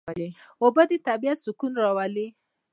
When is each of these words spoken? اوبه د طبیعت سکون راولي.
اوبه 0.63 0.83
د 0.89 0.91
طبیعت 1.07 1.37
سکون 1.45 1.71
راولي. 1.83 2.27